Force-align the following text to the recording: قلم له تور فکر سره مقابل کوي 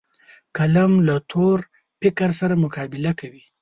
قلم 0.57 0.91
له 1.07 1.15
تور 1.31 1.57
فکر 2.01 2.29
سره 2.39 2.53
مقابل 2.63 3.03
کوي 3.19 3.43